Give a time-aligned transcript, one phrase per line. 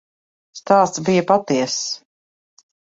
[0.59, 1.79] Stāsts bija patiess.